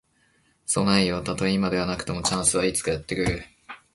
[0.65, 1.21] 備えよ。
[1.21, 3.43] たとえ今ではなくとも、チャンスはいつかやって来る。